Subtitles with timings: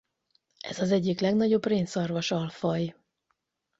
[0.69, 2.95] Ez az egyik legnagyobb rénszarvas alfaj.